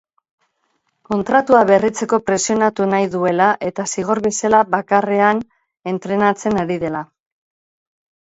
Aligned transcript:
Kontratua 1.09 1.59
berritzeko 1.71 2.19
presionatu 2.29 2.87
nahi 2.93 3.09
duela, 3.15 3.49
eta 3.69 3.85
zigor 3.95 4.21
bezala 4.27 4.63
bakarrean 4.77 5.41
entrenatzen 5.93 6.57
ari 6.63 6.79
dela. 6.85 7.03